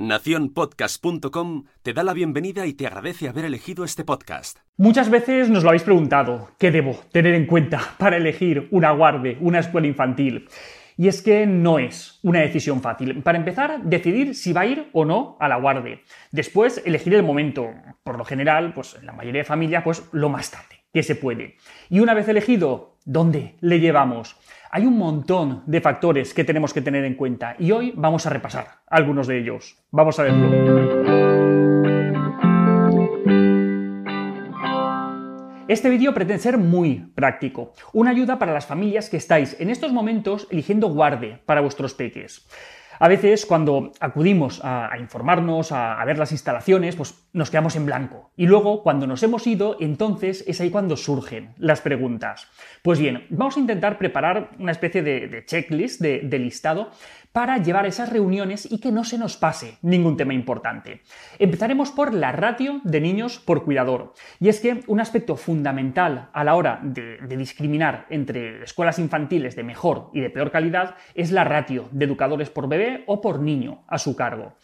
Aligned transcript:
Naciónpodcast.com 0.00 1.64
te 1.82 1.92
da 1.92 2.02
la 2.02 2.14
bienvenida 2.14 2.64
y 2.66 2.72
te 2.72 2.86
agradece 2.86 3.28
haber 3.28 3.44
elegido 3.44 3.84
este 3.84 4.02
podcast. 4.02 4.60
Muchas 4.78 5.10
veces 5.10 5.50
nos 5.50 5.62
lo 5.62 5.68
habéis 5.68 5.82
preguntado, 5.82 6.52
¿qué 6.58 6.70
debo 6.70 6.98
tener 7.12 7.34
en 7.34 7.44
cuenta 7.44 7.82
para 7.98 8.16
elegir 8.16 8.66
una 8.70 8.92
guarde, 8.92 9.36
una 9.42 9.58
escuela 9.58 9.86
infantil? 9.86 10.48
Y 10.96 11.08
es 11.08 11.20
que 11.20 11.46
no 11.46 11.78
es 11.78 12.18
una 12.22 12.40
decisión 12.40 12.80
fácil. 12.80 13.22
Para 13.22 13.36
empezar, 13.36 13.82
decidir 13.82 14.34
si 14.34 14.54
va 14.54 14.62
a 14.62 14.66
ir 14.66 14.88
o 14.94 15.04
no 15.04 15.36
a 15.38 15.48
la 15.48 15.56
guarde. 15.56 16.02
Después, 16.32 16.82
elegir 16.86 17.12
el 17.12 17.22
momento. 17.22 17.68
Por 18.02 18.16
lo 18.16 18.24
general, 18.24 18.72
pues 18.72 18.96
en 18.98 19.04
la 19.04 19.12
mayoría 19.12 19.42
de 19.42 19.46
familias, 19.46 19.84
pues 19.84 20.02
lo 20.12 20.30
más 20.30 20.50
tarde 20.50 20.79
que 20.92 21.02
se 21.02 21.14
puede. 21.14 21.56
Y 21.88 22.00
una 22.00 22.14
vez 22.14 22.28
elegido, 22.28 22.96
¿dónde 23.04 23.56
le 23.60 23.80
llevamos? 23.80 24.36
Hay 24.70 24.86
un 24.86 24.96
montón 24.98 25.62
de 25.66 25.80
factores 25.80 26.32
que 26.32 26.44
tenemos 26.44 26.72
que 26.72 26.82
tener 26.82 27.04
en 27.04 27.14
cuenta 27.14 27.56
y 27.58 27.72
hoy 27.72 27.92
vamos 27.96 28.26
a 28.26 28.30
repasar 28.30 28.82
algunos 28.86 29.26
de 29.26 29.38
ellos. 29.38 29.78
Vamos 29.90 30.18
a 30.18 30.22
verlo. 30.24 31.50
Este 35.66 35.88
vídeo 35.88 36.12
pretende 36.12 36.42
ser 36.42 36.58
muy 36.58 37.12
práctico, 37.14 37.74
una 37.92 38.10
ayuda 38.10 38.40
para 38.40 38.52
las 38.52 38.66
familias 38.66 39.08
que 39.08 39.16
estáis 39.16 39.56
en 39.60 39.70
estos 39.70 39.92
momentos 39.92 40.48
eligiendo 40.50 40.88
guarde 40.88 41.40
para 41.46 41.60
vuestros 41.60 41.94
peques. 41.94 42.48
A 43.00 43.08
veces 43.08 43.46
cuando 43.46 43.92
acudimos 43.98 44.60
a, 44.62 44.90
informarnos, 45.00 45.72
a, 45.72 46.04
ver 46.04 46.18
las 46.18 46.32
instalaciones, 46.32 46.96
pues 46.96 47.14
nos 47.32 47.50
quedamos 47.50 47.74
en 47.74 47.86
blanco. 47.86 48.30
Y 48.36 48.46
luego, 48.46 48.82
cuando 48.82 49.06
nos 49.06 49.22
hemos 49.22 49.46
ido, 49.46 49.78
entonces 49.80 50.44
es 50.46 50.60
ahí 50.60 50.68
cuando 50.68 50.98
surgen 50.98 51.54
las 51.56 51.80
preguntas. 51.80 52.48
Pues 52.82 52.98
bien, 52.98 53.24
vamos 53.30 53.56
a 53.56 53.60
intentar 53.60 53.96
preparar 53.96 54.50
una 54.58 54.72
especie 54.72 55.02
de, 55.02 55.44
checklist, 55.46 56.02
de 56.02 56.38
listado, 56.38 56.90
para 57.32 57.58
llevar 57.58 57.86
esas 57.86 58.10
reuniones 58.10 58.70
y 58.70 58.80
que 58.80 58.90
no 58.90 59.04
se 59.04 59.16
nos 59.16 59.36
pase 59.36 59.78
ningún 59.82 60.16
tema 60.16 60.34
importante. 60.34 61.02
Empezaremos 61.38 61.92
por 61.92 62.12
la 62.12 62.32
ratio 62.32 62.80
de 62.82 63.00
niños 63.00 63.38
por 63.38 63.64
cuidador. 63.64 64.14
Y 64.40 64.48
es 64.48 64.60
que 64.60 64.80
un 64.88 65.00
aspecto 65.00 65.36
fundamental 65.36 66.28
a 66.32 66.42
la 66.42 66.56
hora 66.56 66.80
de, 66.82 67.18
discriminar 67.36 68.06
entre 68.10 68.64
escuelas 68.64 68.98
infantiles 68.98 69.54
de 69.56 69.62
mejor 69.62 70.10
y 70.12 70.20
de 70.20 70.30
peor 70.30 70.50
calidad 70.50 70.96
es 71.14 71.30
la 71.30 71.44
ratio 71.44 71.88
de 71.92 72.04
educadores 72.04 72.50
por 72.50 72.68
bebé 72.68 72.89
o 73.06 73.20
por 73.20 73.40
niño 73.40 73.84
a 73.88 73.98
su 73.98 74.16
cargo. 74.16 74.54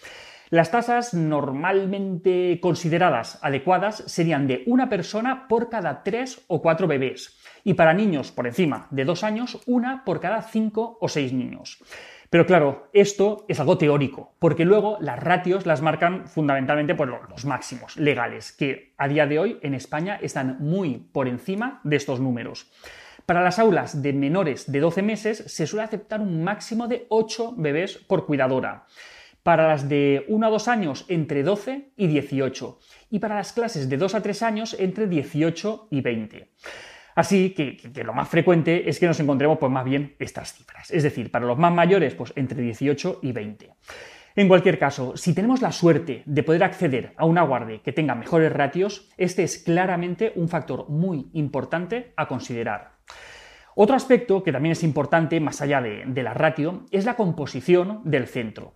Las 0.50 0.70
tasas 0.70 1.12
normalmente 1.12 2.60
consideradas 2.60 3.41
adecuadas 3.42 4.05
serían 4.06 4.46
de 4.46 4.62
una 4.66 4.88
persona 4.88 5.48
por 5.48 5.68
cada 5.68 6.05
tres 6.05 6.44
o 6.46 6.62
cuatro 6.62 6.86
bebés 6.86 7.36
y 7.64 7.74
para 7.74 7.94
niños 7.94 8.30
por 8.30 8.46
encima 8.46 8.86
de 8.91 9.05
dos 9.05 9.24
años 9.24 9.60
una 9.66 10.05
por 10.05 10.20
cada 10.20 10.42
cinco 10.42 10.98
o 11.00 11.08
seis 11.08 11.33
niños. 11.33 11.83
Pero 12.30 12.46
claro, 12.46 12.88
esto 12.92 13.44
es 13.48 13.60
algo 13.60 13.78
teórico, 13.78 14.34
porque 14.38 14.64
luego 14.64 14.98
las 15.00 15.18
ratios 15.18 15.66
las 15.66 15.83
marcan 15.83 16.27
fundamentalmente 16.27 16.94
por 16.94 17.08
los 17.08 17.44
máximos 17.44 17.96
legales, 17.96 18.52
que 18.52 18.94
a 18.98 19.08
día 19.08 19.27
de 19.27 19.38
hoy 19.38 19.58
en 19.62 19.74
España 19.74 20.18
están 20.20 20.58
muy 20.61 21.08
por 21.12 21.28
encima 21.28 21.80
de 21.84 21.96
estos 21.96 22.20
números. 22.20 22.70
Para 23.27 23.42
las 23.42 23.58
aulas 23.58 24.02
de 24.02 24.12
menores 24.12 24.70
de 24.70 24.78
12 24.78 25.02
meses 25.02 25.38
se 25.48 25.66
suele 25.66 25.82
aceptar 25.82 26.20
un 26.20 26.44
máximo 26.44 26.86
de 26.86 27.06
8 27.08 27.55
bebés 27.56 27.98
por 27.98 28.24
cuidadora. 28.24 28.86
Para 29.42 29.66
las 29.66 29.88
de 29.88 30.24
1 30.28 30.46
a 30.46 30.50
2 30.50 30.68
años 30.68 31.05
entre 31.08 31.42
12 31.42 31.91
y 31.96 32.06
18. 32.06 32.78
Y 33.10 33.18
para 33.18 33.34
las 33.34 33.52
clases 33.52 33.88
de 33.88 33.96
2 33.96 34.14
a 34.14 34.22
3 34.22 34.42
años 34.44 34.77
entre 34.78 35.08
18 35.08 35.88
y 35.91 36.00
20. 36.02 36.52
Así 37.16 37.50
que, 37.50 38.05
lo 38.05 38.12
más 38.14 38.28
frecuente 38.28 38.88
es 38.88 39.00
que 39.00 39.06
nos 39.06 39.18
encontremos 39.18 39.58
pues, 39.58 39.72
más 39.72 39.84
bien 39.84 40.14
estas 40.20 40.52
cifras. 40.52 40.92
Es 40.92 41.02
decir, 41.02 41.33
para 41.33 41.46
los 41.46 41.58
más 41.58 41.72
mayores, 41.72 42.14
pues 42.14 42.33
entre 42.36 42.62
18 42.62 43.20
y 43.22 43.33
20. 43.33 43.74
En 44.36 44.46
cualquier 44.46 44.78
caso, 44.78 45.16
si 45.16 45.34
tenemos 45.34 45.62
la 45.62 45.72
suerte 45.72 46.22
de 46.27 46.42
poder 46.44 46.62
acceder 46.62 47.12
a 47.16 47.24
una 47.24 47.42
guardia 47.42 47.80
que 47.83 47.92
tenga 47.92 48.14
mejores 48.14 48.52
ratios, 48.52 49.08
este 49.16 49.42
es 49.42 49.58
claramente 49.58 50.33
un 50.36 50.48
factor 50.48 50.88
muy 50.88 51.30
importante 51.33 52.12
a 52.16 52.28
considerar. 52.28 52.95
Otro 53.74 53.94
aspecto 53.94 54.42
que 54.42 54.52
también 54.52 54.72
es 54.72 54.83
importante, 54.83 55.39
más 55.39 55.61
allá 55.61 55.83
de, 55.83 56.22
la 56.22 56.33
ratio, 56.33 56.84
es 56.90 57.05
la 57.05 57.14
composición 57.14 58.00
del 58.05 58.27
centro. 58.27 58.72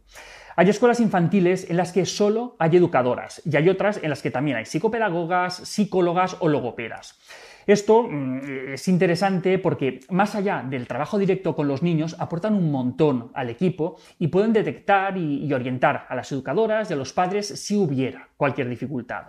Hay 0.56 0.68
escuelas 0.68 1.00
infantiles 1.00 1.70
en 1.70 1.78
las 1.78 1.92
que 1.92 2.04
solo 2.04 2.54
hay 2.58 2.76
educadoras 2.76 3.40
y 3.46 3.56
hay 3.56 3.70
otras 3.70 4.00
en 4.02 4.10
las 4.10 4.20
que 4.20 4.30
también 4.30 4.58
hay 4.58 4.66
psicopedagogas, 4.66 5.56
psicólogas 5.56 6.36
o 6.40 6.48
logopedas. 6.48 7.18
Esto 7.66 8.02
mm, 8.02 8.72
es 8.74 8.88
interesante 8.88 9.58
porque 9.58 10.00
más 10.10 10.34
allá 10.34 10.64
del 10.68 10.86
trabajo 10.86 11.18
directo 11.18 11.54
con 11.54 11.68
los 11.68 11.82
niños, 11.82 12.16
aportan 12.18 12.54
un 12.54 12.70
montón 12.70 13.30
al 13.32 13.48
equipo 13.48 13.96
y 14.18 14.28
pueden 14.28 14.52
detectar 14.52 15.16
y, 15.16 15.52
orientar 15.52 16.06
a 16.08 16.14
las 16.14 16.30
educadoras 16.32 16.90
y 16.90 16.94
a 16.94 16.96
los 16.96 17.12
padres 17.12 17.46
si 17.46 17.76
hubiera 17.76 18.28
cualquier 18.36 18.68
dificultad. 18.68 19.28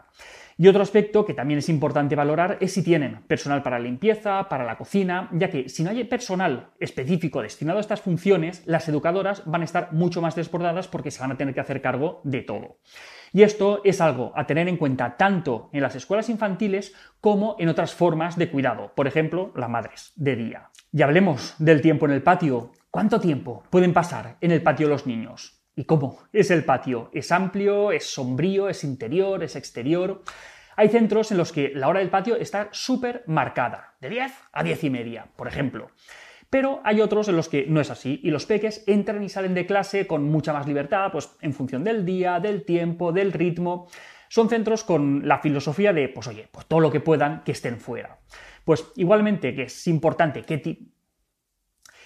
Y 0.61 0.67
otro 0.67 0.83
aspecto 0.83 1.25
que 1.25 1.33
también 1.33 1.57
es 1.57 1.69
importante 1.69 2.15
valorar 2.15 2.59
es 2.61 2.73
si 2.73 2.83
tienen 2.83 3.23
personal 3.23 3.63
para 3.63 3.79
limpieza, 3.79 4.47
para 4.47 4.63
la 4.63 4.77
cocina, 4.77 5.27
ya 5.31 5.49
que 5.49 5.67
si 5.69 5.81
no 5.81 5.89
hay 5.89 6.03
personal 6.03 6.69
específico 6.79 7.41
destinado 7.41 7.79
a 7.79 7.81
estas 7.81 8.01
funciones, 8.01 8.61
las 8.67 8.87
educadoras 8.87 9.41
van 9.47 9.63
a 9.63 9.65
estar 9.65 9.91
mucho 9.91 10.21
más 10.21 10.35
desbordadas 10.35 10.87
porque 10.87 11.09
se 11.09 11.19
van 11.19 11.31
a 11.31 11.35
tener 11.35 11.55
que 11.55 11.61
hacer 11.61 11.81
cargo 11.81 12.21
de 12.23 12.43
todo. 12.43 12.77
Y 13.33 13.41
esto 13.41 13.81
es 13.83 14.01
algo 14.01 14.33
a 14.35 14.45
tener 14.45 14.67
en 14.67 14.77
cuenta 14.77 15.17
tanto 15.17 15.71
en 15.73 15.81
las 15.81 15.95
escuelas 15.95 16.29
infantiles 16.29 16.93
como 17.21 17.55
en 17.57 17.67
otras 17.67 17.95
formas 17.95 18.37
de 18.37 18.51
cuidado, 18.51 18.93
por 18.93 19.07
ejemplo, 19.07 19.51
las 19.55 19.67
madres 19.67 20.11
de 20.15 20.35
día. 20.35 20.69
Y 20.93 21.01
hablemos 21.01 21.55
del 21.57 21.81
tiempo 21.81 22.05
en 22.05 22.11
el 22.11 22.21
patio. 22.21 22.71
¿Cuánto 22.91 23.19
tiempo 23.19 23.63
pueden 23.71 23.93
pasar 23.93 24.37
en 24.41 24.51
el 24.51 24.61
patio 24.61 24.87
los 24.87 25.07
niños? 25.07 25.60
¿Y 25.75 25.85
cómo 25.85 26.19
es 26.33 26.51
el 26.51 26.65
patio? 26.65 27.09
¿Es 27.13 27.31
amplio? 27.31 27.91
¿Es 27.91 28.05
sombrío? 28.05 28.67
¿Es 28.67 28.83
interior? 28.83 29.43
¿Es 29.43 29.55
exterior? 29.55 30.23
Hay 30.75 30.89
centros 30.89 31.31
en 31.31 31.37
los 31.37 31.51
que 31.51 31.71
la 31.73 31.87
hora 31.87 31.99
del 31.99 32.09
patio 32.09 32.35
está 32.35 32.69
súper 32.71 33.23
marcada, 33.27 33.95
de 34.01 34.09
10 34.09 34.31
a 34.51 34.63
10 34.63 34.83
y 34.83 34.89
media, 34.89 35.27
por 35.35 35.47
ejemplo. 35.47 35.91
Pero 36.49 36.81
hay 36.83 36.99
otros 36.99 37.29
en 37.29 37.37
los 37.37 37.47
que 37.47 37.65
no 37.67 37.79
es 37.79 37.89
así 37.89 38.19
y 38.23 38.31
los 38.31 38.45
peques 38.45 38.83
entran 38.85 39.23
y 39.23 39.29
salen 39.29 39.53
de 39.53 39.65
clase 39.65 40.07
con 40.07 40.23
mucha 40.23 40.51
más 40.51 40.67
libertad, 40.67 41.09
pues 41.11 41.29
en 41.39 41.53
función 41.53 41.83
del 41.85 42.05
día, 42.05 42.41
del 42.41 42.65
tiempo, 42.65 43.13
del 43.13 43.31
ritmo. 43.31 43.87
Son 44.27 44.49
centros 44.49 44.83
con 44.83 45.25
la 45.25 45.39
filosofía 45.39 45.93
de, 45.93 46.09
pues 46.09 46.27
oye, 46.27 46.49
pues 46.51 46.65
todo 46.65 46.81
lo 46.81 46.91
que 46.91 46.99
puedan 46.99 47.43
que 47.43 47.53
estén 47.53 47.79
fuera. 47.79 48.19
Pues 48.65 48.91
igualmente 48.97 49.55
que 49.55 49.63
es 49.63 49.87
importante 49.87 50.43
que 50.43 50.90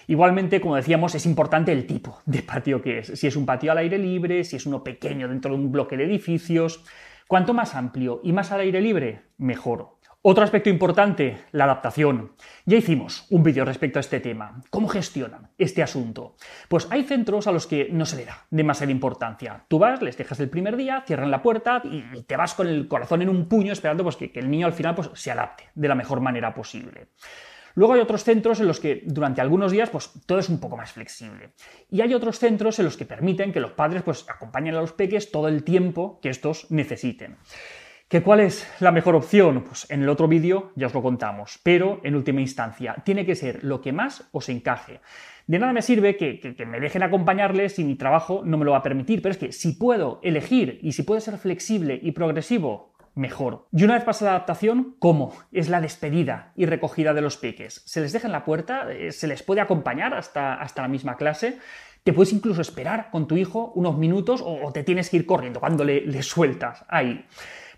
Igualmente, 0.06 0.60
como 0.60 0.76
decíamos, 0.76 1.14
es 1.14 1.26
importante 1.26 1.72
el 1.72 1.86
tipo 1.86 2.20
de 2.26 2.42
patio 2.42 2.80
que 2.80 2.98
es. 2.98 3.08
Si 3.18 3.26
es 3.26 3.36
un 3.36 3.46
patio 3.46 3.72
al 3.72 3.78
aire 3.78 3.98
libre, 3.98 4.44
si 4.44 4.56
es 4.56 4.66
uno 4.66 4.84
pequeño 4.84 5.28
dentro 5.28 5.52
de 5.52 5.58
un 5.58 5.72
bloque 5.72 5.96
de 5.96 6.04
edificios. 6.04 6.84
Cuanto 7.26 7.54
más 7.54 7.74
amplio 7.74 8.20
y 8.22 8.32
más 8.32 8.52
al 8.52 8.60
aire 8.60 8.80
libre, 8.80 9.22
mejor. 9.36 9.96
Otro 10.28 10.42
aspecto 10.42 10.68
importante, 10.68 11.38
la 11.52 11.64
adaptación. 11.64 12.32
Ya 12.64 12.76
hicimos 12.76 13.26
un 13.30 13.44
vídeo 13.44 13.64
respecto 13.64 13.98
a 13.98 14.00
este 14.00 14.18
tema. 14.18 14.60
¿Cómo 14.70 14.88
gestionan 14.88 15.50
este 15.56 15.84
asunto? 15.84 16.34
Pues 16.68 16.88
hay 16.90 17.04
centros 17.04 17.46
a 17.46 17.52
los 17.52 17.68
que 17.68 17.88
no 17.92 18.04
se 18.06 18.16
le 18.16 18.24
da 18.24 18.44
demasiada 18.50 18.90
importancia. 18.90 19.64
Tú 19.68 19.78
vas, 19.78 20.02
les 20.02 20.16
dejas 20.16 20.40
el 20.40 20.50
primer 20.50 20.76
día, 20.76 21.04
cierran 21.06 21.30
la 21.30 21.42
puerta 21.42 21.80
y 21.84 22.22
te 22.24 22.36
vas 22.36 22.54
con 22.54 22.66
el 22.66 22.88
corazón 22.88 23.22
en 23.22 23.28
un 23.28 23.48
puño 23.48 23.72
esperando 23.72 24.02
pues, 24.02 24.16
que, 24.16 24.32
el 24.34 24.50
niño 24.50 24.66
al 24.66 24.72
final 24.72 24.96
pues, 24.96 25.10
se 25.14 25.30
adapte 25.30 25.70
de 25.76 25.86
la 25.86 25.94
mejor 25.94 26.20
manera 26.20 26.52
posible. 26.52 27.06
Luego 27.76 27.92
hay 27.92 28.00
otros 28.00 28.24
centros 28.24 28.58
en 28.58 28.66
los 28.66 28.80
que 28.80 29.02
durante 29.04 29.42
algunos 29.42 29.70
días 29.70 29.90
pues, 29.90 30.10
todo 30.24 30.38
es 30.38 30.48
un 30.48 30.58
poco 30.58 30.78
más 30.78 30.92
flexible. 30.92 31.50
Y 31.90 32.00
hay 32.00 32.14
otros 32.14 32.38
centros 32.38 32.78
en 32.78 32.86
los 32.86 32.96
que 32.96 33.04
permiten 33.04 33.52
que 33.52 33.60
los 33.60 33.72
padres 33.72 34.02
pues, 34.02 34.26
acompañen 34.28 34.74
a 34.74 34.80
los 34.80 34.92
peques 34.92 35.30
todo 35.30 35.46
el 35.46 35.62
tiempo 35.62 36.18
que 36.20 36.30
estos 36.30 36.70
necesiten. 36.70 37.36
¿Que 38.08 38.22
¿Cuál 38.22 38.40
es 38.40 38.66
la 38.80 38.92
mejor 38.92 39.14
opción? 39.14 39.64
Pues 39.64 39.90
en 39.90 40.02
el 40.02 40.08
otro 40.08 40.26
vídeo 40.26 40.72
ya 40.74 40.86
os 40.86 40.94
lo 40.94 41.02
contamos, 41.02 41.60
pero 41.62 42.00
en 42.02 42.14
última 42.14 42.40
instancia 42.40 42.94
tiene 43.04 43.26
que 43.26 43.34
ser 43.34 43.62
lo 43.62 43.80
que 43.80 43.92
más 43.92 44.26
os 44.32 44.48
encaje. 44.48 45.00
De 45.46 45.58
nada 45.58 45.72
me 45.72 45.82
sirve 45.82 46.16
que, 46.16 46.54
me 46.66 46.80
dejen 46.80 47.02
acompañarles 47.02 47.74
si 47.74 47.84
mi 47.84 47.96
trabajo 47.96 48.42
no 48.44 48.56
me 48.56 48.64
lo 48.64 48.70
va 48.70 48.78
a 48.78 48.82
permitir, 48.82 49.20
pero 49.20 49.32
es 49.32 49.38
que 49.38 49.52
si 49.52 49.72
puedo 49.72 50.20
elegir 50.22 50.78
y 50.82 50.92
si 50.92 51.02
puede 51.02 51.20
ser 51.20 51.36
flexible 51.36 51.98
y 52.00 52.12
progresivo, 52.12 52.95
mejor. 53.16 53.66
Y 53.72 53.82
una 53.82 53.94
vez 53.94 54.04
pasada 54.04 54.30
la 54.30 54.36
adaptación, 54.36 54.94
¿cómo? 55.00 55.32
Es 55.50 55.68
la 55.68 55.80
despedida 55.80 56.52
y 56.54 56.66
recogida 56.66 57.14
de 57.14 57.22
los 57.22 57.36
peques. 57.36 57.82
Se 57.86 58.00
les 58.00 58.12
deja 58.12 58.28
en 58.28 58.32
la 58.32 58.44
puerta, 58.44 58.92
eh, 58.92 59.10
se 59.10 59.26
les 59.26 59.42
puede 59.42 59.60
acompañar 59.60 60.14
hasta, 60.14 60.54
hasta 60.54 60.82
la 60.82 60.88
misma 60.88 61.16
clase, 61.16 61.58
te 62.04 62.12
puedes 62.12 62.32
incluso 62.32 62.60
esperar 62.60 63.10
con 63.10 63.26
tu 63.26 63.36
hijo 63.36 63.72
unos 63.74 63.98
minutos 63.98 64.40
o, 64.44 64.70
te 64.70 64.84
tienes 64.84 65.10
que 65.10 65.16
ir 65.16 65.26
corriendo 65.26 65.58
cuando 65.58 65.82
le, 65.82 66.02
le 66.02 66.22
sueltas 66.22 66.84
ahí. 66.88 67.26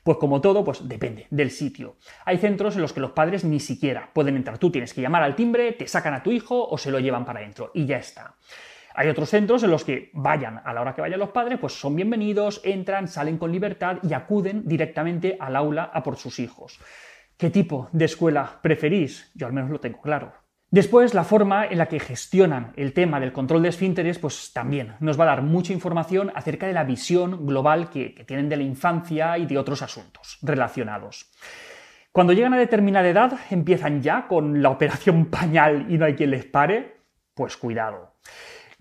Pues 0.02 0.18
como 0.18 0.40
todo, 0.40 0.64
pues 0.64 0.86
depende 0.86 1.26
del 1.30 1.50
sitio. 1.50 1.96
Hay 2.24 2.38
centros 2.38 2.74
en 2.76 2.82
los 2.82 2.92
que 2.92 3.00
los 3.00 3.12
padres 3.12 3.44
ni 3.44 3.60
siquiera 3.60 4.10
pueden 4.12 4.36
entrar. 4.36 4.58
Tú 4.58 4.70
tienes 4.70 4.92
que 4.92 5.00
llamar 5.00 5.22
al 5.22 5.36
timbre, 5.36 5.72
te 5.72 5.86
sacan 5.86 6.14
a 6.14 6.22
tu 6.22 6.30
hijo 6.30 6.68
o 6.68 6.76
se 6.76 6.90
lo 6.90 6.98
llevan 6.98 7.24
para 7.24 7.40
adentro 7.40 7.70
y 7.74 7.86
ya 7.86 7.98
está. 7.98 8.34
Hay 8.98 9.06
otros 9.06 9.30
centros 9.30 9.62
en 9.62 9.70
los 9.70 9.84
que 9.84 10.10
vayan 10.12 10.60
a 10.64 10.72
la 10.72 10.80
hora 10.80 10.92
que 10.92 11.00
vayan 11.00 11.20
los 11.20 11.28
padres, 11.28 11.60
pues 11.60 11.72
son 11.72 11.94
bienvenidos, 11.94 12.60
entran, 12.64 13.06
salen 13.06 13.38
con 13.38 13.52
libertad 13.52 13.98
y 14.02 14.12
acuden 14.12 14.66
directamente 14.66 15.36
al 15.38 15.54
aula 15.54 15.92
a 15.94 16.02
por 16.02 16.16
sus 16.16 16.40
hijos. 16.40 16.80
¿Qué 17.36 17.48
tipo 17.48 17.88
de 17.92 18.06
escuela 18.06 18.58
preferís? 18.60 19.30
Yo 19.36 19.46
al 19.46 19.52
menos 19.52 19.70
lo 19.70 19.78
tengo 19.78 20.00
claro. 20.00 20.32
Después, 20.68 21.14
la 21.14 21.22
forma 21.22 21.66
en 21.66 21.78
la 21.78 21.86
que 21.86 22.00
gestionan 22.00 22.72
el 22.74 22.92
tema 22.92 23.20
del 23.20 23.32
control 23.32 23.62
de 23.62 23.68
esfínteres, 23.68 24.18
pues 24.18 24.52
también 24.52 24.96
nos 24.98 25.16
va 25.16 25.22
a 25.22 25.28
dar 25.28 25.42
mucha 25.42 25.72
información 25.72 26.32
acerca 26.34 26.66
de 26.66 26.72
la 26.72 26.82
visión 26.82 27.46
global 27.46 27.90
que, 27.90 28.24
tienen 28.26 28.48
de 28.48 28.56
la 28.56 28.64
infancia 28.64 29.38
y 29.38 29.46
de 29.46 29.58
otros 29.58 29.80
asuntos 29.80 30.38
relacionados. 30.42 31.30
Cuando 32.10 32.32
llegan 32.32 32.54
a 32.54 32.58
determinada 32.58 33.08
edad, 33.08 33.38
empiezan 33.48 34.02
ya 34.02 34.26
con 34.26 34.60
la 34.60 34.70
operación 34.70 35.26
pañal 35.26 35.86
y 35.88 35.98
no 35.98 36.04
hay 36.04 36.16
quien 36.16 36.32
les 36.32 36.46
pare, 36.46 36.96
pues 37.32 37.56
cuidado. 37.56 38.16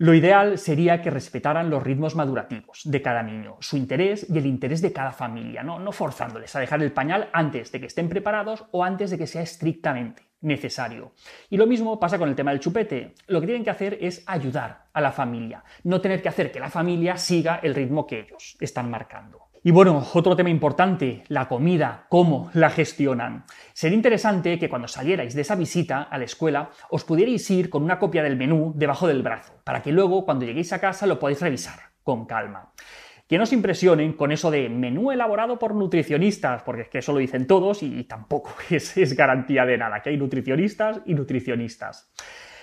Lo 0.00 0.14
ideal 0.14 0.58
sería 0.58 1.02
que 1.02 1.10
respetaran 1.10 1.70
los 1.70 1.82
ritmos 1.82 2.14
madurativos 2.14 2.82
de 2.84 3.02
cada 3.02 3.20
niño, 3.24 3.56
su 3.58 3.76
interés 3.76 4.30
y 4.30 4.38
el 4.38 4.46
interés 4.46 4.80
de 4.80 4.92
cada 4.92 5.10
familia, 5.10 5.64
no, 5.64 5.90
forzándoles 5.90 6.54
a 6.54 6.60
dejar 6.60 6.80
el 6.84 6.92
pañal 6.92 7.28
antes 7.32 7.72
de 7.72 7.80
que 7.80 7.86
estén 7.86 8.08
preparados 8.08 8.64
o 8.70 8.84
antes 8.84 9.10
de 9.10 9.18
que 9.18 9.26
sea 9.26 9.42
estrictamente 9.42 10.22
necesario. 10.40 11.14
Y 11.50 11.56
lo 11.56 11.66
mismo 11.66 11.98
pasa 11.98 12.16
con 12.16 12.28
el 12.28 12.36
tema 12.36 12.52
del 12.52 12.60
chupete. 12.60 13.16
Lo 13.26 13.40
que 13.40 13.48
tienen 13.48 13.64
que 13.64 13.70
hacer 13.70 13.98
es 14.00 14.22
ayudar 14.28 14.84
a 14.92 15.00
la 15.00 15.10
familia, 15.10 15.64
no 15.82 16.00
tener 16.00 16.22
que 16.22 16.28
hacer 16.28 16.52
que 16.52 16.60
la 16.60 16.70
familia 16.70 17.16
siga 17.16 17.58
el 17.60 17.74
ritmo 17.74 18.06
que 18.06 18.20
ellos 18.20 18.56
están 18.60 18.88
marcando. 18.88 19.47
Y 19.64 19.72
bueno, 19.72 20.06
otro 20.14 20.36
tema 20.36 20.50
importante, 20.50 21.24
la 21.28 21.48
comida, 21.48 22.06
cómo 22.08 22.48
la 22.54 22.70
gestionan. 22.70 23.44
Sería 23.72 23.96
interesante 23.96 24.58
que 24.58 24.68
cuando 24.68 24.86
salierais 24.86 25.34
de 25.34 25.40
esa 25.40 25.56
visita 25.56 26.02
a 26.02 26.16
la 26.16 26.24
escuela 26.24 26.70
os 26.90 27.04
pudierais 27.04 27.50
ir 27.50 27.68
con 27.68 27.82
una 27.82 27.98
copia 27.98 28.22
del 28.22 28.36
menú 28.36 28.72
debajo 28.76 29.08
del 29.08 29.22
brazo, 29.22 29.60
para 29.64 29.82
que 29.82 29.90
luego 29.90 30.24
cuando 30.24 30.44
lleguéis 30.44 30.72
a 30.72 30.80
casa 30.80 31.06
lo 31.06 31.18
podáis 31.18 31.40
revisar 31.40 31.80
con 32.04 32.24
calma. 32.26 32.72
Que 33.26 33.36
no 33.36 33.44
os 33.44 33.52
impresionen 33.52 34.12
con 34.12 34.32
eso 34.32 34.50
de 34.50 34.68
menú 34.68 35.10
elaborado 35.10 35.58
por 35.58 35.74
nutricionistas, 35.74 36.62
porque 36.62 36.82
es 36.82 36.88
que 36.88 36.98
eso 36.98 37.12
lo 37.12 37.18
dicen 37.18 37.46
todos 37.46 37.82
y 37.82 38.04
tampoco 38.04 38.54
es, 38.70 38.96
es 38.96 39.16
garantía 39.16 39.66
de 39.66 39.76
nada, 39.76 40.00
que 40.02 40.10
hay 40.10 40.16
nutricionistas 40.16 41.00
y 41.04 41.14
nutricionistas. 41.14 42.12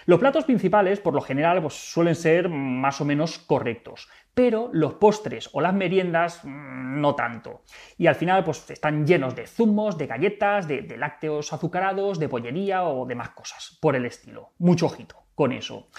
Los 0.05 0.19
platos 0.19 0.45
principales, 0.45 0.99
por 0.99 1.15
lo 1.15 1.21
general, 1.21 1.61
pues, 1.61 1.73
suelen 1.73 2.15
ser 2.15 2.47
más 2.47 3.01
o 3.01 3.05
menos 3.05 3.39
correctos, 3.39 4.07
pero 4.35 4.69
los 4.71 4.95
postres 4.95 5.49
o 5.53 5.61
las 5.61 5.73
meriendas 5.73 6.41
mm, 6.43 7.01
no 7.01 7.15
tanto. 7.15 7.63
Y 7.97 8.07
al 8.07 8.15
final, 8.15 8.43
pues 8.43 8.69
están 8.69 9.07
llenos 9.07 9.35
de 9.35 9.47
zumos, 9.47 9.97
de 9.97 10.07
galletas, 10.07 10.67
de, 10.67 10.81
de 10.81 10.97
lácteos 10.97 11.51
azucarados, 11.53 12.19
de 12.19 12.27
bollería 12.27 12.83
o 12.83 13.05
demás 13.05 13.29
cosas 13.29 13.77
por 13.81 13.95
el 13.95 14.05
estilo. 14.05 14.53
Mucho 14.59 14.85
ojito 14.85 15.25
con 15.33 15.51
eso. 15.51 15.89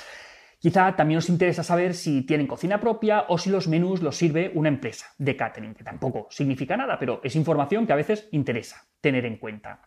Quizá 0.59 0.97
también 0.97 1.19
os 1.19 1.29
interesa 1.29 1.63
saber 1.63 1.95
si 1.95 2.23
tienen 2.23 2.47
cocina 2.47 2.81
propia 2.81 3.27
o 3.29 3.39
si 3.39 3.51
los 3.51 3.69
menús 3.69 4.03
los 4.03 4.17
sirve 4.17 4.51
una 4.55 4.69
empresa 4.69 5.07
de 5.19 5.37
catering, 5.37 5.75
que 5.75 5.85
tampoco 5.85 6.29
significa 6.31 6.77
nada, 6.77 6.99
pero 6.99 7.21
es 7.23 7.37
información 7.37 7.87
que 7.87 7.93
a 7.93 7.97
veces 7.97 8.29
interesa 8.33 8.87
tener 9.01 9.27
en 9.27 9.37
cuenta. 9.37 9.83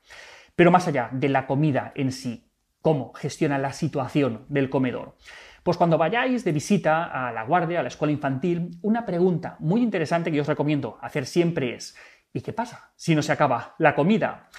Pero 0.55 0.71
más 0.71 0.87
allá 0.87 1.09
de 1.11 1.29
la 1.29 1.47
comida 1.47 1.91
en 1.95 2.11
sí, 2.11 2.48
cómo 2.81 3.13
gestiona 3.13 3.57
la 3.57 3.73
situación 3.73 4.45
del 4.49 4.69
comedor. 4.69 5.15
Pues 5.63 5.77
cuando 5.77 5.97
vayáis 5.97 6.43
de 6.43 6.51
visita 6.51 7.05
a 7.05 7.31
la 7.31 7.43
guardia, 7.43 7.79
a 7.79 7.83
la 7.83 7.89
escuela 7.89 8.11
infantil, 8.11 8.71
una 8.81 9.05
pregunta 9.05 9.57
muy 9.59 9.81
interesante 9.81 10.31
que 10.31 10.37
yo 10.37 10.41
os 10.41 10.47
recomiendo 10.47 10.97
hacer 11.01 11.25
siempre 11.25 11.75
es 11.75 11.95
¿y 12.33 12.41
qué 12.41 12.53
pasa 12.53 12.91
si 12.95 13.15
no 13.15 13.21
se 13.21 13.31
acaba 13.31 13.75
la 13.77 13.95
comida? 13.95 14.49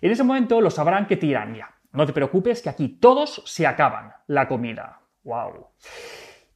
En 0.00 0.10
ese 0.10 0.22
momento 0.22 0.60
lo 0.60 0.70
sabrán 0.70 1.06
que 1.06 1.16
te 1.16 1.26
dirán, 1.26 1.54
ya, 1.54 1.74
no 1.92 2.06
te 2.06 2.12
preocupes 2.12 2.62
que 2.62 2.70
aquí 2.70 2.88
todos 2.88 3.42
se 3.46 3.66
acaban 3.66 4.12
la 4.26 4.46
comida. 4.48 5.00
¡Wow! 5.24 5.68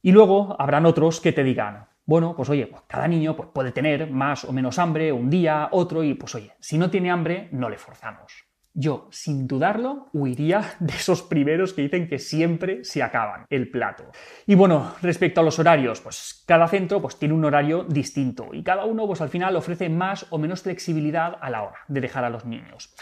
Y 0.01 0.11
luego 0.11 0.55
habrán 0.59 0.85
otros 0.85 1.19
que 1.19 1.33
te 1.33 1.43
digan, 1.43 1.87
bueno, 2.05 2.35
pues 2.35 2.49
oye, 2.49 2.67
pues 2.67 2.83
cada 2.87 3.07
niño 3.07 3.35
pues 3.35 3.49
puede 3.53 3.71
tener 3.71 4.09
más 4.09 4.45
o 4.45 4.53
menos 4.53 4.79
hambre 4.79 5.11
un 5.11 5.29
día, 5.29 5.69
otro, 5.71 6.03
y 6.03 6.13
pues 6.13 6.33
oye, 6.35 6.53
si 6.59 6.77
no 6.77 6.89
tiene 6.89 7.11
hambre, 7.11 7.49
no 7.51 7.69
le 7.69 7.77
forzamos 7.77 8.48
yo, 8.79 9.09
sin 9.11 9.45
dudarlo, 9.45 10.07
huiría 10.13 10.75
de 10.79 10.93
esos 10.93 11.21
primeros 11.21 11.73
que 11.73 11.81
dicen 11.81 12.07
que 12.07 12.17
siempre 12.17 12.85
se 12.85 13.03
acaban 13.03 13.45
el 13.49 13.69
plato. 13.69 14.05
Y 14.47 14.55
bueno, 14.55 14.95
respecto 15.01 15.41
a 15.41 15.43
los 15.43 15.59
horarios, 15.59 15.99
pues 15.99 16.43
cada 16.47 16.67
centro 16.69 17.01
pues, 17.01 17.19
tiene 17.19 17.33
un 17.33 17.43
horario 17.43 17.83
distinto 17.83 18.49
y 18.53 18.63
cada 18.63 18.85
uno 18.85 19.05
pues 19.05 19.19
al 19.19 19.27
final 19.27 19.57
ofrece 19.57 19.89
más 19.89 20.27
o 20.29 20.37
menos 20.37 20.61
flexibilidad 20.61 21.37
a 21.41 21.49
la 21.49 21.63
hora 21.63 21.79
de 21.89 21.99
dejar 21.99 22.23
a 22.23 22.29
los 22.29 22.45
niños. 22.45 22.95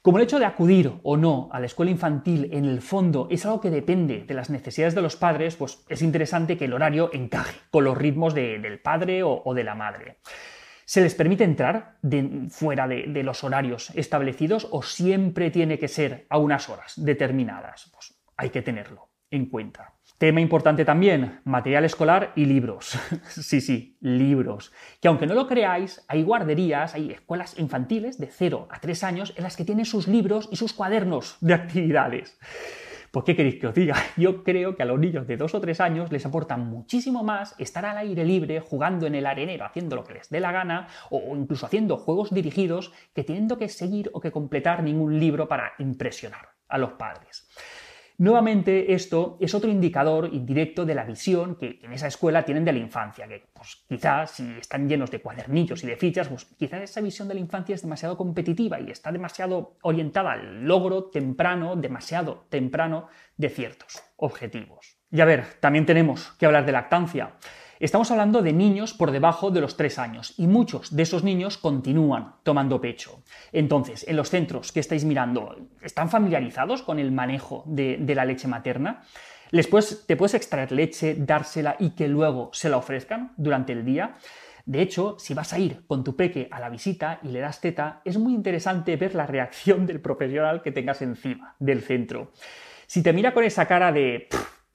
Como 0.00 0.16
el 0.16 0.24
hecho 0.24 0.38
de 0.38 0.46
acudir 0.46 0.92
o 1.02 1.18
no 1.18 1.50
a 1.52 1.60
la 1.60 1.66
escuela 1.66 1.90
infantil 1.90 2.48
en 2.52 2.64
el 2.64 2.80
fondo 2.80 3.28
es 3.30 3.44
algo 3.44 3.60
que 3.60 3.68
depende 3.68 4.24
de 4.24 4.34
las 4.34 4.48
necesidades 4.48 4.94
de 4.94 5.02
los 5.02 5.16
padres, 5.16 5.56
pues 5.56 5.84
es 5.90 6.00
interesante 6.00 6.56
que 6.56 6.64
el 6.64 6.72
horario 6.72 7.10
encaje 7.12 7.58
con 7.70 7.84
los 7.84 7.98
ritmos 7.98 8.32
del 8.32 8.80
padre 8.80 9.22
o 9.24 9.52
de 9.54 9.64
la 9.64 9.74
madre. 9.74 10.20
¿Se 10.88 11.02
les 11.02 11.14
permite 11.14 11.44
entrar 11.44 11.98
fuera 12.48 12.88
de, 12.88 13.22
los 13.22 13.44
horarios 13.44 13.90
establecidos 13.94 14.66
o 14.70 14.82
siempre 14.82 15.50
tiene 15.50 15.78
que 15.78 15.86
ser 15.86 16.26
a 16.30 16.38
unas 16.38 16.70
horas 16.70 16.94
determinadas? 16.96 17.90
Pues 17.92 18.18
hay 18.38 18.48
que 18.48 18.62
tenerlo 18.62 19.10
en 19.30 19.50
cuenta. 19.50 19.92
Tema 20.16 20.40
importante 20.40 20.86
también, 20.86 21.40
material 21.44 21.84
escolar 21.84 22.32
y 22.36 22.46
libros. 22.46 22.98
sí, 23.28 23.60
sí, 23.60 23.98
libros. 24.00 24.72
Que 25.02 25.08
aunque 25.08 25.26
no 25.26 25.34
lo 25.34 25.46
creáis, 25.46 26.06
hay 26.08 26.22
guarderías, 26.22 26.94
hay 26.94 27.10
escuelas 27.10 27.58
infantiles 27.58 28.16
de 28.18 28.28
0 28.28 28.68
a 28.70 28.80
3 28.80 29.04
años 29.04 29.34
en 29.36 29.42
las 29.42 29.58
que 29.58 29.66
tienen 29.66 29.84
sus 29.84 30.08
libros 30.08 30.48
y 30.50 30.56
sus 30.56 30.72
cuadernos 30.72 31.36
de 31.42 31.52
actividades. 31.52 32.38
Pues, 33.10 33.24
¿qué 33.24 33.36
queréis 33.36 33.56
que 33.56 33.66
os 33.66 33.74
diga? 33.74 33.96
Yo 34.16 34.44
creo 34.44 34.76
que 34.76 34.82
a 34.82 34.86
los 34.86 34.98
niños 34.98 35.26
de 35.26 35.36
dos 35.36 35.54
o 35.54 35.60
tres 35.60 35.80
años 35.80 36.12
les 36.12 36.26
aporta 36.26 36.56
muchísimo 36.56 37.22
más 37.24 37.54
estar 37.58 37.84
al 37.86 37.96
aire 37.96 38.24
libre, 38.24 38.60
jugando 38.60 39.06
en 39.06 39.14
el 39.14 39.26
arenero, 39.26 39.64
haciendo 39.64 39.96
lo 39.96 40.04
que 40.04 40.14
les 40.14 40.28
dé 40.30 40.40
la 40.40 40.52
gana, 40.52 40.88
o 41.10 41.34
incluso 41.36 41.66
haciendo 41.66 41.96
juegos 41.96 42.32
dirigidos, 42.32 42.92
que 43.14 43.24
teniendo 43.24 43.58
que 43.58 43.68
seguir 43.68 44.10
o 44.12 44.20
que 44.20 44.32
completar 44.32 44.82
ningún 44.82 45.18
libro 45.18 45.48
para 45.48 45.72
impresionar 45.78 46.50
a 46.68 46.78
los 46.78 46.92
padres. 46.92 47.48
Nuevamente, 48.20 48.94
esto 48.94 49.38
es 49.40 49.54
otro 49.54 49.70
indicador 49.70 50.28
indirecto 50.32 50.84
de 50.84 50.96
la 50.96 51.04
visión 51.04 51.54
que 51.54 51.78
en 51.84 51.92
esa 51.92 52.08
escuela 52.08 52.44
tienen 52.44 52.64
de 52.64 52.72
la 52.72 52.80
infancia, 52.80 53.28
que 53.28 53.46
pues, 53.54 53.84
quizás 53.88 54.32
si 54.32 54.58
están 54.58 54.88
llenos 54.88 55.12
de 55.12 55.20
cuadernillos 55.20 55.84
y 55.84 55.86
de 55.86 55.96
fichas, 55.96 56.26
pues 56.26 56.44
quizás 56.44 56.82
esa 56.82 57.00
visión 57.00 57.28
de 57.28 57.34
la 57.34 57.40
infancia 57.40 57.76
es 57.76 57.82
demasiado 57.82 58.16
competitiva 58.16 58.80
y 58.80 58.90
está 58.90 59.12
demasiado 59.12 59.76
orientada 59.82 60.32
al 60.32 60.64
logro 60.64 61.04
temprano, 61.04 61.76
demasiado 61.76 62.46
temprano, 62.48 63.06
de 63.36 63.50
ciertos 63.50 64.02
objetivos. 64.16 64.98
Y 65.12 65.20
a 65.20 65.24
ver, 65.24 65.44
también 65.60 65.86
tenemos 65.86 66.32
que 66.40 66.46
hablar 66.46 66.66
de 66.66 66.72
lactancia. 66.72 67.34
Estamos 67.80 68.10
hablando 68.10 68.42
de 68.42 68.52
niños 68.52 68.92
por 68.92 69.12
debajo 69.12 69.52
de 69.52 69.60
los 69.60 69.76
3 69.76 70.00
años 70.00 70.34
y 70.36 70.48
muchos 70.48 70.96
de 70.96 71.04
esos 71.04 71.22
niños 71.22 71.58
continúan 71.58 72.34
tomando 72.42 72.80
pecho. 72.80 73.22
Entonces, 73.52 74.04
en 74.08 74.16
los 74.16 74.30
centros 74.30 74.72
que 74.72 74.80
estáis 74.80 75.04
mirando, 75.04 75.54
¿están 75.80 76.10
familiarizados 76.10 76.82
con 76.82 76.98
el 76.98 77.12
manejo 77.12 77.62
de, 77.66 77.98
la 78.16 78.24
leche 78.24 78.48
materna? 78.48 79.02
¿Les 79.52 79.68
¿Te 80.06 80.16
puedes 80.16 80.34
extraer 80.34 80.72
leche, 80.72 81.14
dársela 81.16 81.76
y 81.78 81.90
que 81.90 82.08
luego 82.08 82.50
se 82.52 82.68
la 82.68 82.78
ofrezcan 82.78 83.32
durante 83.36 83.74
el 83.74 83.84
día? 83.84 84.16
De 84.66 84.82
hecho, 84.82 85.16
si 85.20 85.32
vas 85.32 85.52
a 85.52 85.60
ir 85.60 85.86
con 85.86 86.02
tu 86.02 86.16
peque 86.16 86.48
a 86.50 86.58
la 86.58 86.70
visita 86.70 87.20
y 87.22 87.28
le 87.28 87.38
das 87.38 87.60
teta, 87.60 88.02
es 88.04 88.18
muy 88.18 88.34
interesante 88.34 88.96
ver 88.96 89.14
la 89.14 89.24
reacción 89.24 89.86
del 89.86 90.00
profesional 90.00 90.62
que 90.62 90.72
tengas 90.72 91.00
encima 91.00 91.54
del 91.60 91.82
centro. 91.82 92.32
Si 92.88 93.04
te 93.04 93.12
mira 93.12 93.32
con 93.32 93.44
esa 93.44 93.66
cara 93.66 93.92
de 93.92 94.28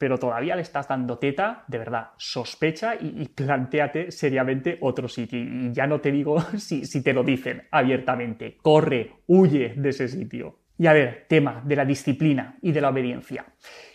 pero 0.04 0.18
todavía 0.18 0.58
le 0.58 0.64
estás 0.64 0.90
dando 0.90 1.18
teta, 1.18 1.64
de 1.66 1.78
verdad, 1.78 2.10
sospecha 2.18 2.96
y, 3.00 3.26
planteate 3.30 4.12
seriamente 4.12 4.78
otro 4.82 5.08
sitio. 5.08 5.40
Y 5.40 5.72
ya 5.72 5.88
no 5.88 6.02
te 6.02 6.12
digo 6.12 6.42
si, 6.58 6.86
si 6.86 7.02
te 7.02 7.14
lo 7.14 7.24
dicen 7.24 7.70
abiertamente, 7.72 8.58
corre, 8.62 9.14
huye 9.28 9.76
de 9.78 9.90
ese 9.92 10.10
sitio. 10.10 10.60
Y 10.78 10.88
a 10.88 10.92
ver, 10.92 11.26
tema 11.30 11.62
de 11.64 11.78
la 11.78 11.86
disciplina 11.86 12.58
y 12.62 12.74
de 12.74 12.82
la 12.82 12.90
obediencia. 12.90 13.46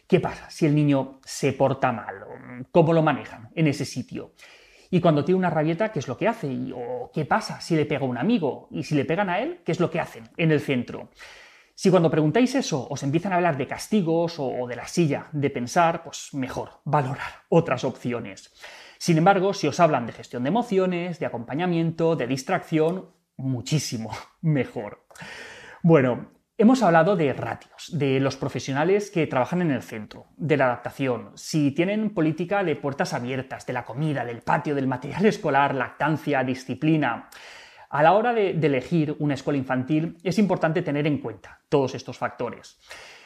¿Qué 0.07 0.19
pasa 0.19 0.49
si 0.49 0.65
el 0.65 0.75
niño 0.75 1.21
se 1.27 1.53
porta 1.53 1.93
mal? 1.93 2.15
¿Cómo 2.71 2.95
lo 2.95 3.03
manejan 3.03 3.50
en 3.55 3.67
ese 3.67 3.85
sitio? 3.85 4.33
Y 4.91 5.00
cuando 5.00 5.27
tiene 5.27 5.41
una 5.41 5.50
rabieta, 5.50 5.93
¿qué 5.93 5.99
es 5.99 6.09
lo 6.09 6.17
que 6.17 6.27
hace? 6.27 6.49
¿O 6.75 7.11
qué 7.12 7.27
pasa 7.27 7.61
si 7.61 7.77
le 7.77 7.85
pega 7.85 8.00
a 8.00 8.09
un 8.09 8.17
amigo? 8.17 8.69
Y 8.71 8.83
si 8.83 8.95
le 8.95 9.05
pegan 9.05 9.29
a 9.29 9.41
él, 9.41 9.59
¿qué 9.62 9.73
es 9.73 9.81
lo 9.81 9.91
que 9.91 10.00
hacen 10.00 10.25
en 10.38 10.53
el 10.53 10.61
centro? 10.61 11.11
Si 11.80 11.90
cuando 11.90 12.11
preguntáis 12.11 12.56
eso 12.56 12.88
os 12.90 13.04
empiezan 13.04 13.32
a 13.32 13.37
hablar 13.37 13.56
de 13.56 13.68
castigos 13.68 14.35
o 14.40 14.66
de 14.66 14.75
la 14.75 14.88
silla 14.88 15.28
de 15.30 15.49
pensar, 15.49 16.02
pues 16.02 16.35
mejor 16.35 16.80
valorar 16.85 17.44
otras 17.49 17.85
opciones. 17.85 18.52
Sin 18.99 19.16
embargo, 19.16 19.54
si 19.54 19.68
os 19.68 19.78
hablan 19.78 20.04
de 20.04 20.12
gestión 20.12 20.42
de 20.42 20.49
emociones, 20.49 21.20
de 21.20 21.26
acompañamiento, 21.26 22.16
de 22.16 22.26
distracción, 22.26 23.11
muchísimo 23.37 24.11
mejor. 24.40 25.06
Bueno, 25.85 26.32
hemos 26.56 26.82
hablado 26.82 27.14
de 27.14 27.32
ratios, 27.32 27.97
de 27.97 28.18
los 28.18 28.35
profesionales 28.35 29.12
que 29.12 29.28
trabajan 29.28 29.62
en 29.62 29.70
el 29.70 29.82
centro, 29.85 30.26
de 30.37 30.56
la 30.56 30.64
adaptación, 30.64 31.30
si 31.37 31.70
tienen 31.70 32.12
política 32.12 32.64
de 32.64 32.75
puertas 32.75 33.14
abiertas, 33.14 33.66
de 33.66 33.75
la 33.75 33.85
comida, 33.85 34.25
del 34.25 34.42
patio, 34.42 34.75
del 34.75 34.88
material 34.88 35.26
escolar, 35.26 35.76
lactancia, 35.76 36.42
disciplina. 36.42 37.28
A 37.90 38.02
la 38.02 38.12
hora 38.12 38.35
de, 38.35 38.50
elegir 38.50 39.16
una 39.18 39.35
escuela 39.35 39.59
infantil 39.59 40.18
es 40.23 40.38
importante 40.38 40.83
tener 40.83 41.07
en 41.07 41.18
cuenta 41.18 41.61
todos 41.71 41.95
estos 41.95 42.18
factores. 42.18 42.78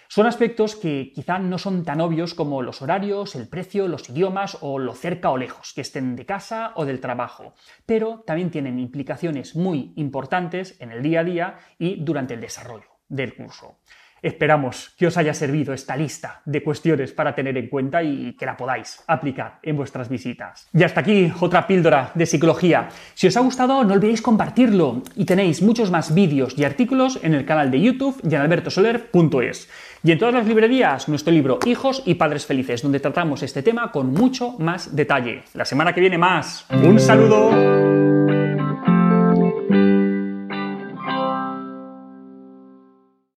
Son 0.07 0.27
aspectos 0.27 0.77
que 0.77 1.11
quizá 1.15 1.39
no 1.39 1.59
son 1.59 1.85
tan 1.85 2.01
obvios 2.01 2.35
como 2.35 2.63
los 2.63 2.83
horarios, 2.83 3.35
el 3.35 3.49
precio, 3.49 3.89
los 3.89 4.09
idiomas 4.11 4.59
o 4.61 4.79
lo 4.79 4.95
cerca 4.95 5.31
o 5.31 5.39
lejos 5.39 5.73
que 5.75 5.81
estén 5.81 6.17
de 6.17 6.27
casa 6.27 6.73
o 6.77 6.85
del 6.85 7.01
trabajo, 7.01 7.55
pero 7.87 8.23
también 8.27 8.51
tienen 8.51 8.79
implicaciones 8.79 9.57
muy 9.57 9.95
importantes 9.97 10.81
en 10.81 10.93
el 10.93 11.03
día 11.03 11.21
a 11.21 11.25
día 11.25 11.59
y 11.79 12.05
durante 12.05 12.35
el 12.35 12.41
desarrollo 12.41 12.89
del 13.09 13.35
curso. 13.35 13.79
Esperamos 14.23 14.95
que 14.97 15.09
os 15.09 15.17
haya 15.17 15.35
servido 15.35 15.75
esta 15.75 15.97
lista 15.97 16.41
de 16.45 16.63
cuestiones 16.63 17.13
para 17.13 17.35
tener 17.35 17.57
en 17.59 17.69
cuenta 17.69 18.03
y 18.03 18.35
que 18.35 18.47
la 18.47 18.57
podáis 18.57 19.03
aplicar 19.09 19.59
en 19.63 19.77
vuestras 19.77 20.09
visitas. 20.09 20.69
Y 20.73 20.85
hasta 20.85 21.01
aquí 21.01 21.33
otra 21.41 21.67
píldora 21.67 22.13
de 22.15 22.25
psicología. 22.25 22.89
Si 23.15 23.27
os 23.27 23.37
ha 23.37 23.41
gustado, 23.41 23.83
no 23.83 23.95
olvidéis 23.95 24.23
compartirlo 24.23 25.03
y 25.17 25.25
tenéis 25.25 25.61
muchos 25.61 25.91
más 25.91 26.15
vídeos 26.15 26.55
y 26.57 26.65
artículos 26.65 27.19
en 27.23 27.35
el 27.35 27.45
canal 27.45 27.71
de 27.71 27.81
YouTube 27.81 28.21
y 28.23 28.35
en 28.35 28.41
albertosoler.es. 28.41 29.69
Y 30.05 30.13
en 30.13 30.19
todas 30.19 30.35
las 30.35 30.47
librerías, 30.47 31.09
nuestro 31.09 31.33
libro 31.33 31.59
Hijos 31.67 32.03
y 32.07 32.15
Padres 32.15 32.47
Felices, 32.47 32.83
donde 32.83 33.01
tratamos 33.01 33.43
este 33.43 33.63
tema 33.63 33.91
con 33.91 34.13
mucho 34.13 34.53
más 34.59 34.95
detalle. 34.95 35.43
La 35.55 35.65
semana 35.65 35.93
que 35.93 36.01
viene 36.01 36.19
más. 36.19 36.67
Un 36.71 36.99
saludo. 36.99 38.02